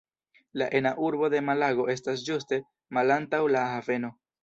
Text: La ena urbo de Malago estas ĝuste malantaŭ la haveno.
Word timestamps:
La 0.61 0.67
ena 0.79 0.93
urbo 1.09 1.29
de 1.35 1.43
Malago 1.51 1.87
estas 1.97 2.25
ĝuste 2.31 2.63
malantaŭ 2.99 3.47
la 3.59 3.71
haveno. 3.77 4.15